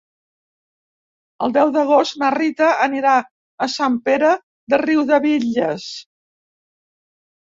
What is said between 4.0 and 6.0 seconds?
Pere de Riudebitlles.